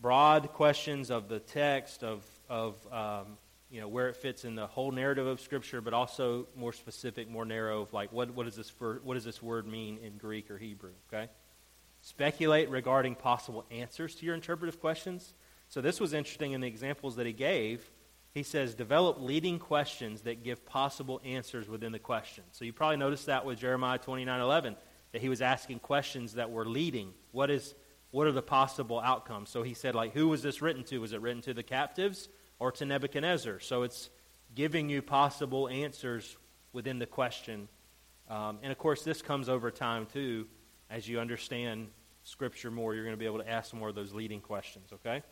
[0.00, 3.38] broad questions of the text of of um,
[3.72, 7.28] you know where it fits in the whole narrative of Scripture, but also more specific,
[7.28, 10.18] more narrow of like what what does this for, what does this word mean in
[10.18, 10.90] Greek or Hebrew?
[11.08, 11.30] Okay,
[12.02, 15.32] speculate regarding possible answers to your interpretive questions.
[15.68, 17.90] So this was interesting in the examples that he gave.
[18.34, 22.44] He says develop leading questions that give possible answers within the question.
[22.52, 24.76] So you probably noticed that with Jeremiah twenty nine eleven
[25.12, 27.14] that he was asking questions that were leading.
[27.30, 27.74] What is
[28.10, 29.48] what are the possible outcomes?
[29.48, 30.98] So he said like who was this written to?
[30.98, 32.28] Was it written to the captives?
[32.62, 33.58] Or to Nebuchadnezzar.
[33.58, 34.08] So it's
[34.54, 36.36] giving you possible answers
[36.72, 37.66] within the question.
[38.30, 40.46] Um, and of course, this comes over time too.
[40.88, 41.88] As you understand
[42.22, 45.24] Scripture more, you're going to be able to ask more of those leading questions, okay?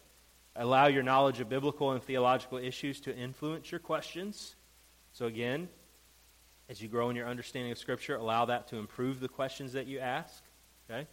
[0.57, 4.57] Allow your knowledge of biblical and theological issues to influence your questions.
[5.13, 5.69] So, again,
[6.69, 9.87] as you grow in your understanding of Scripture, allow that to improve the questions that
[9.87, 10.43] you ask,
[10.91, 11.07] okay?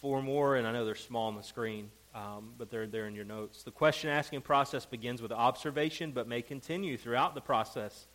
[0.00, 3.14] Four more, and I know they're small on the screen um, but they're there in
[3.14, 3.62] your notes.
[3.62, 8.06] The question asking process begins with observation, but may continue throughout the process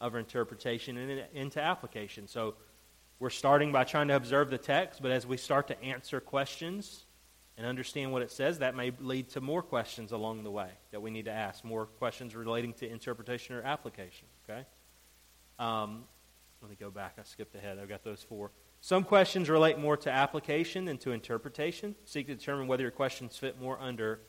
[0.00, 2.28] of interpretation and into application.
[2.28, 2.54] So
[3.18, 7.06] we're starting by trying to observe the text, but as we start to answer questions
[7.56, 11.00] and understand what it says, that may lead to more questions along the way that
[11.00, 14.26] we need to ask, more questions relating to interpretation or application.
[14.48, 14.66] Okay?
[15.58, 16.04] Um,
[16.60, 17.14] let me go back.
[17.18, 17.78] I skipped ahead.
[17.78, 18.50] I've got those four.
[18.80, 21.94] Some questions relate more to application than to interpretation.
[22.04, 24.20] Seek to determine whether your questions fit more under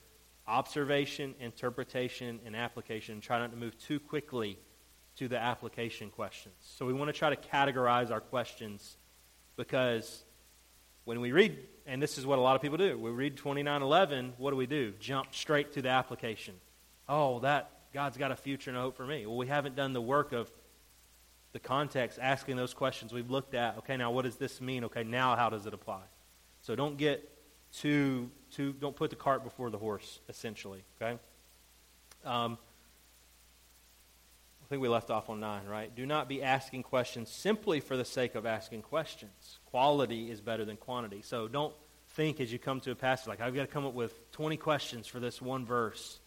[0.47, 3.21] observation, interpretation, and application.
[3.21, 4.57] Try not to move too quickly
[5.17, 6.55] to the application questions.
[6.61, 8.97] So we want to try to categorize our questions
[9.55, 10.23] because
[11.03, 14.33] when we read, and this is what a lot of people do, we read 2911,
[14.37, 14.93] what do we do?
[14.99, 16.53] Jump straight to the application.
[17.09, 19.25] Oh, that God's got a future and a hope for me.
[19.25, 20.51] Well, we haven't done the work of
[21.53, 23.77] the context, asking those questions we've looked at.
[23.79, 24.83] Okay, now what does this mean?
[24.85, 26.01] Okay, now how does it apply?
[26.61, 27.29] So don't get
[27.73, 30.83] too, too don't put the cart before the horse, essentially.
[31.01, 31.17] Okay?
[32.25, 32.57] Um,
[34.63, 35.95] I think we left off on nine, right?
[35.95, 39.59] Do not be asking questions simply for the sake of asking questions.
[39.67, 41.21] Quality is better than quantity.
[41.21, 41.73] So don't
[42.09, 44.57] think as you come to a passage like, I've got to come up with 20
[44.57, 46.19] questions for this one verse.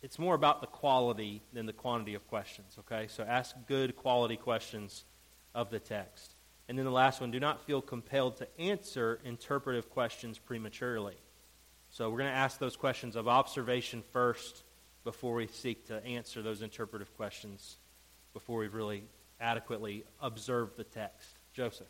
[0.00, 3.08] It's more about the quality than the quantity of questions, okay?
[3.08, 5.04] So ask good quality questions
[5.54, 6.34] of the text.
[6.68, 11.16] And then the last one, do not feel compelled to answer interpretive questions prematurely.
[11.90, 14.62] So we're going to ask those questions of observation first
[15.02, 17.78] before we seek to answer those interpretive questions,
[18.34, 19.04] before we've really
[19.40, 21.30] adequately observed the text.
[21.54, 21.86] Joseph.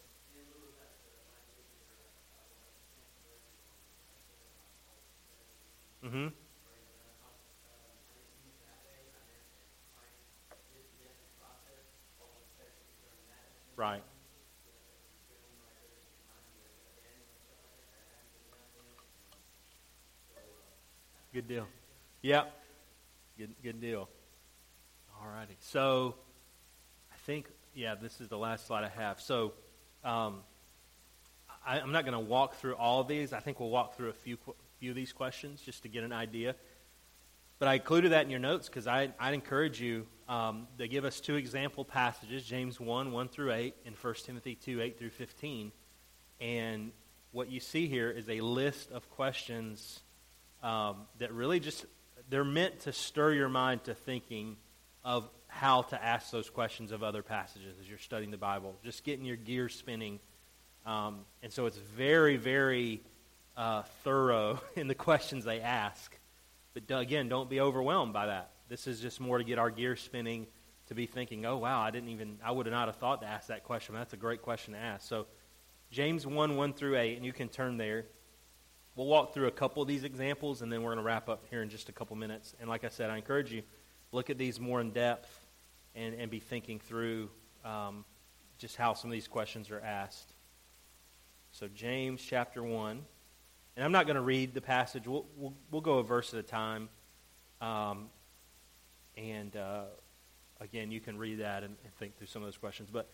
[6.04, 6.28] Mm-hmm.
[13.78, 14.02] Right.
[21.32, 21.68] Good deal.
[22.22, 22.52] Yep.
[23.38, 24.08] Good, good deal.
[25.20, 25.54] All righty.
[25.60, 26.16] So,
[27.12, 29.20] I think, yeah, this is the last slide I have.
[29.20, 29.52] So,
[30.02, 30.40] um,
[31.64, 33.32] I, am not going to walk through all of these.
[33.32, 34.38] I think we'll walk through a few,
[34.80, 36.56] few of these questions just to get an idea.
[37.58, 41.20] But I included that in your notes because I'd encourage you um, to give us
[41.20, 45.72] two example passages James 1, 1 through 8, and 1 Timothy 2, 8 through 15.
[46.40, 46.92] And
[47.32, 50.00] what you see here is a list of questions
[50.62, 51.84] um, that really just
[52.30, 54.56] they're meant to stir your mind to thinking
[55.04, 59.02] of how to ask those questions of other passages as you're studying the Bible, just
[59.02, 60.20] getting your gears spinning.
[60.84, 63.02] Um, and so it's very, very
[63.56, 66.17] uh, thorough in the questions they ask.
[66.86, 68.50] But again, don't be overwhelmed by that.
[68.68, 70.46] This is just more to get our gears spinning,
[70.88, 73.26] to be thinking, oh, wow, I didn't even, I would have not have thought to
[73.26, 73.94] ask that question.
[73.94, 75.08] That's a great question to ask.
[75.08, 75.26] So
[75.90, 78.04] James 1, 1 through 8, and you can turn there.
[78.94, 81.44] We'll walk through a couple of these examples, and then we're going to wrap up
[81.50, 82.54] here in just a couple minutes.
[82.60, 83.62] And like I said, I encourage you,
[84.12, 85.30] look at these more in depth
[85.94, 87.30] and, and be thinking through
[87.64, 88.04] um,
[88.58, 90.34] just how some of these questions are asked.
[91.52, 93.02] So, James chapter 1.
[93.78, 95.06] And I'm not going to read the passage.
[95.06, 96.88] We'll, we'll, we'll, go a verse at a time.
[97.60, 98.08] Um,
[99.16, 99.84] and uh,
[100.60, 102.88] again, you can read that and, and, think through some of those questions.
[102.92, 103.08] But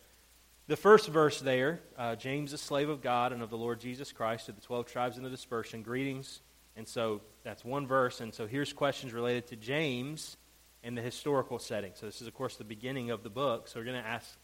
[0.66, 4.10] the first verse there, uh, James, a slave of God and of the Lord Jesus
[4.10, 6.40] Christ, to the 12 tribes in the dispersion, greetings.
[6.76, 8.22] And so that's one verse.
[8.22, 10.38] And so here's questions related to James
[10.82, 11.92] in the historical setting.
[11.94, 13.68] So this is, of course, the beginning of the book.
[13.68, 14.38] So we're going to ask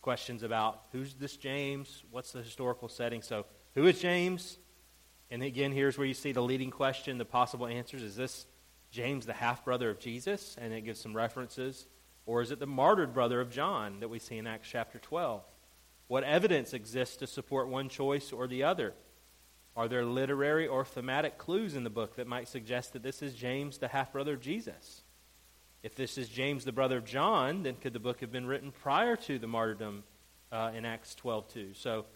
[0.00, 2.04] questions about who's this James?
[2.12, 3.20] What's the historical setting?
[3.20, 4.58] So who is James?
[5.30, 8.02] And again, here's where you see the leading question, the possible answers.
[8.02, 8.46] Is this
[8.90, 10.56] James, the half brother of Jesus?
[10.60, 11.86] And it gives some references.
[12.26, 15.42] Or is it the martyred brother of John that we see in Acts chapter 12?
[16.08, 18.94] What evidence exists to support one choice or the other?
[19.76, 23.34] Are there literary or thematic clues in the book that might suggest that this is
[23.34, 25.02] James, the half brother of Jesus?
[25.82, 28.72] If this is James, the brother of John, then could the book have been written
[28.72, 30.02] prior to the martyrdom
[30.50, 31.74] uh, in Acts 12 too?
[31.74, 32.06] So,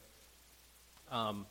[1.11, 1.47] um,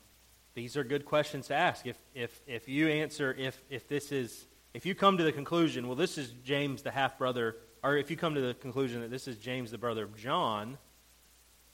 [0.59, 1.87] these are good questions to ask.
[1.87, 5.87] If, if, if you answer, if, if this is, if you come to the conclusion,
[5.87, 9.09] well, this is James, the half brother, or if you come to the conclusion that
[9.09, 10.77] this is James, the brother of John,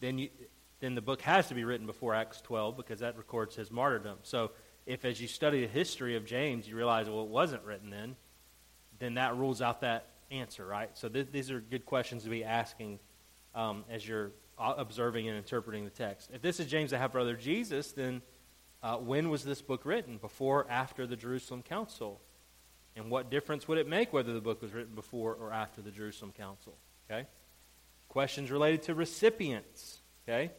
[0.02, 0.30] then you,
[0.82, 4.20] then the book has to be written before Acts 12 because that records his martyrdom.
[4.22, 4.52] So
[4.86, 8.16] if as you study the history of James, you realize, well, it wasn't written then,
[9.00, 10.92] then that rules out that answer, right?
[10.94, 13.00] So th- these are good questions to be asking
[13.56, 16.30] um, as you're observing and interpreting the text.
[16.32, 18.22] If this is James, the half brother of Jesus, then
[18.84, 20.18] uh, when was this book written?
[20.18, 22.22] Before after the Jerusalem Council?
[22.96, 25.92] And what difference would it make whether the book was written before or after the
[25.92, 26.78] Jerusalem Council?
[27.10, 27.28] Okay?
[28.08, 30.00] Questions related to recipients.
[30.28, 30.52] Okay?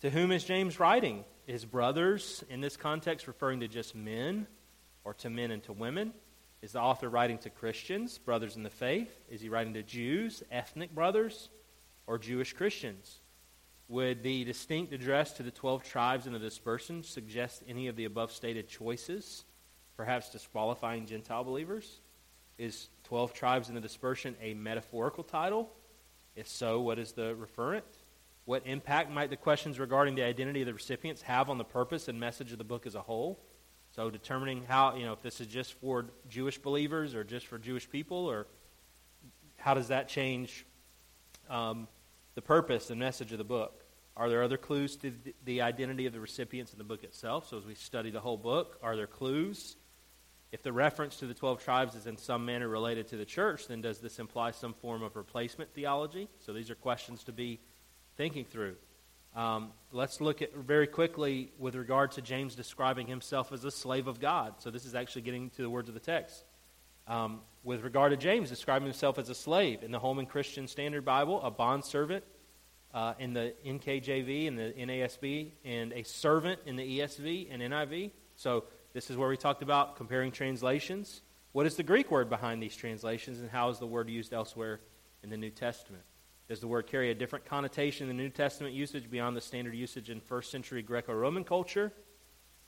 [0.00, 1.24] To whom is James writing?
[1.46, 4.46] His brothers, in this context, referring to just men
[5.04, 6.12] or to men and to women?
[6.62, 9.10] Is the author writing to Christians, brothers in the faith?
[9.28, 11.48] Is he writing to Jews, ethnic brothers,
[12.06, 13.18] or Jewish Christians?
[13.92, 18.06] Would the distinct address to the 12 tribes in the dispersion suggest any of the
[18.06, 19.44] above stated choices,
[19.98, 22.00] perhaps disqualifying Gentile believers?
[22.56, 25.70] Is 12 tribes in the dispersion a metaphorical title?
[26.34, 27.82] If so, what is the referent?
[28.46, 32.08] What impact might the questions regarding the identity of the recipients have on the purpose
[32.08, 33.40] and message of the book as a whole?
[33.94, 37.58] So, determining how, you know, if this is just for Jewish believers or just for
[37.58, 38.46] Jewish people, or
[39.58, 40.64] how does that change
[41.50, 41.88] um,
[42.34, 43.80] the purpose and message of the book?
[44.16, 45.12] Are there other clues to
[45.44, 47.48] the identity of the recipients in the book itself?
[47.48, 49.76] So, as we study the whole book, are there clues?
[50.50, 53.68] If the reference to the 12 tribes is in some manner related to the church,
[53.68, 56.28] then does this imply some form of replacement theology?
[56.40, 57.58] So, these are questions to be
[58.18, 58.76] thinking through.
[59.34, 64.08] Um, let's look at very quickly with regard to James describing himself as a slave
[64.08, 64.56] of God.
[64.58, 66.44] So, this is actually getting to the words of the text.
[67.08, 71.04] Um, with regard to James describing himself as a slave in the Holman Christian Standard
[71.04, 72.24] Bible, a bondservant
[72.94, 78.10] uh, in the NKJV and the NASB, and a servant in the ESV and NIV.
[78.36, 81.22] So, this is where we talked about comparing translations.
[81.52, 84.80] What is the Greek word behind these translations, and how is the word used elsewhere
[85.22, 86.02] in the New Testament?
[86.48, 89.74] Does the word carry a different connotation in the New Testament usage beyond the standard
[89.74, 91.92] usage in first century Greco Roman culture?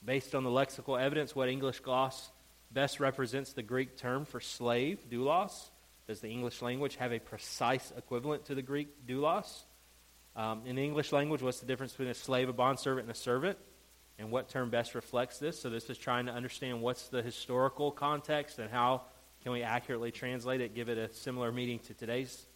[0.02, 2.30] Based on the lexical evidence, what English gloss
[2.70, 5.70] best represents the Greek term for slave, doulos?
[6.06, 9.64] Does the English language have a precise equivalent to the Greek doulos?
[10.36, 13.58] Um, in English language, what's the difference between a slave, a bondservant, and a servant?
[14.18, 15.60] And what term best reflects this?
[15.60, 19.02] So, this is trying to understand what's the historical context and how
[19.42, 22.46] can we accurately translate it, give it a similar meaning to today's,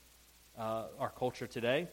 [0.58, 1.88] uh, our culture today.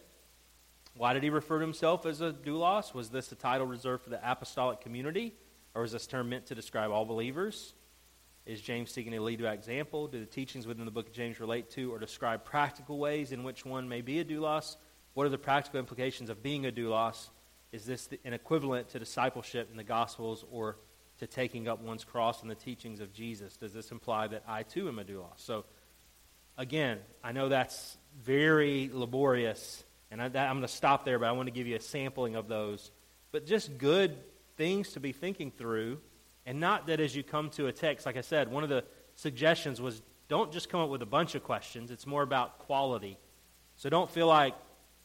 [0.95, 2.93] Why did he refer to himself as a doulos?
[2.93, 5.33] Was this a title reserved for the apostolic community?
[5.73, 7.73] Or was this term meant to describe all believers?
[8.45, 10.07] Is James seeking to lead by example?
[10.07, 13.43] Do the teachings within the book of James relate to or describe practical ways in
[13.43, 14.77] which one may be a doulos?
[15.15, 17.29] What are the practical implications of being a doulos?
[17.71, 20.77] Is this an equivalent to discipleship in the Gospels or
[21.17, 23.57] to taking up one's cross in the teachings of Jesus?
[23.57, 25.37] Does this imply that I too am a doulos?
[25.37, 25.65] So,
[26.55, 31.31] again, I know that's very laborious, and I, am going to stop there, but I
[31.31, 32.91] want to give you a sampling of those.
[33.31, 34.15] But just good
[34.55, 35.97] things to be thinking through
[36.45, 38.83] and not that as you come to a text, like I said, one of the
[39.15, 41.91] suggestions was don't just come up with a bunch of questions.
[41.91, 43.17] It's more about quality.
[43.77, 44.53] So don't feel like,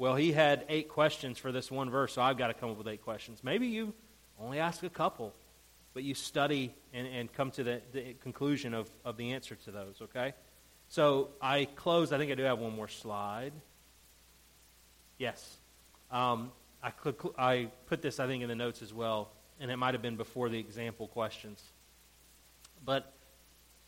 [0.01, 2.78] well, he had eight questions for this one verse, so I've got to come up
[2.78, 3.44] with eight questions.
[3.44, 3.92] Maybe you
[4.40, 5.34] only ask a couple,
[5.94, 9.70] but you study and, and come to the, the conclusion of, of the answer to
[9.70, 10.32] those, okay?
[10.88, 12.12] So I close.
[12.12, 13.53] I think I do have one more slide.
[15.18, 15.59] Yes.
[16.11, 16.51] Um,
[16.82, 16.92] I,
[17.38, 19.30] I put this, I think, in the notes as well
[19.61, 21.62] and it might have been before the example questions.
[22.82, 23.12] But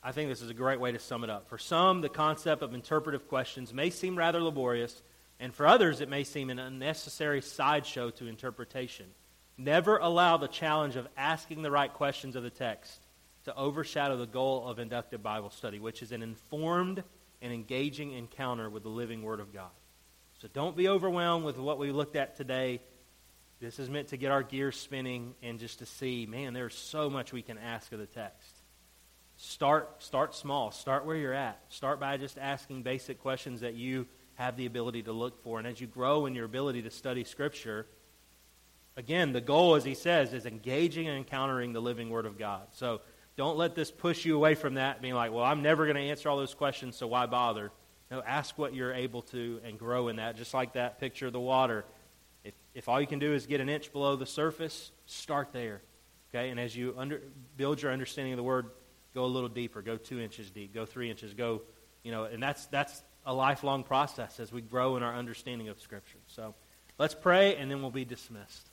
[0.03, 1.49] I think this is a great way to sum it up.
[1.49, 5.03] For some, the concept of interpretive questions may seem rather laborious,
[5.43, 9.07] and for others, it may seem an unnecessary sideshow to interpretation.
[9.59, 12.99] Never allow the challenge of asking the right questions of the text
[13.45, 17.03] to overshadow the goal of inductive Bible study, which is an informed
[17.43, 19.71] and engaging encounter with the living Word of God.
[20.41, 22.81] So don't be overwhelmed with what we looked at today
[23.63, 27.09] this is meant to get our gears spinning and just to see, man, there's so
[27.09, 28.51] much we can ask of the text.
[29.37, 30.73] Start, start small.
[30.73, 31.61] Start where you're at.
[31.69, 35.59] Start by just asking basic questions that you have the ability to look for.
[35.59, 37.87] And as you grow in your ability to study Scripture,
[38.97, 42.63] again, the goal, as he says, is engaging and encountering the living Word of God.
[42.73, 43.01] So
[43.37, 46.03] don't let this push you away from that, being like, well, I'm never going to
[46.03, 47.73] answer all those questions, so why bother?
[48.11, 51.33] No, ask what you're able to and grow in that, just like that picture of
[51.33, 51.87] the water.
[52.45, 55.81] If, if all you can do is get an inch below the surface, start there.
[56.29, 56.51] Okay?
[56.51, 57.23] And as you under,
[57.57, 58.67] build your understanding of the word,
[59.15, 59.81] go a little deeper.
[59.81, 60.75] Go two inches deep.
[60.75, 61.33] Go three inches.
[61.33, 61.63] Go,
[62.03, 65.81] you know, and that's, that's a lifelong process as we grow in our understanding of
[65.81, 66.19] Scripture.
[66.27, 66.55] So
[66.99, 68.69] let's pray, and then we'll be dismissed.